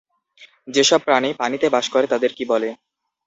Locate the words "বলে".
2.51-2.69